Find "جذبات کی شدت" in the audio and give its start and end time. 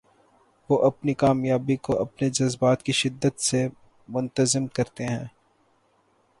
2.29-3.41